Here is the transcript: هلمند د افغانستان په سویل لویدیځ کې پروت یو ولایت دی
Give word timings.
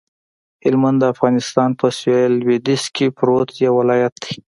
هلمند 0.65 0.97
د 1.01 1.03
افغانستان 1.13 1.69
په 1.79 1.85
سویل 1.97 2.31
لویدیځ 2.41 2.83
کې 2.95 3.15
پروت 3.17 3.49
یو 3.65 3.73
ولایت 3.81 4.13
دی 4.23 4.35